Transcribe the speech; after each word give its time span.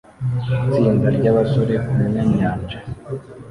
Itsinda 0.65 1.07
ryabasore 1.17 1.73
kumyanyanja 1.85 2.77